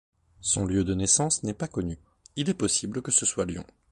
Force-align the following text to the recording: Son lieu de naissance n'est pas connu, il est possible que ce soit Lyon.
Son 0.39 0.65
lieu 0.65 0.83
de 0.83 0.95
naissance 0.95 1.43
n'est 1.43 1.53
pas 1.53 1.67
connu, 1.67 1.99
il 2.35 2.49
est 2.49 2.55
possible 2.55 3.03
que 3.03 3.11
ce 3.11 3.23
soit 3.23 3.45
Lyon. 3.45 3.63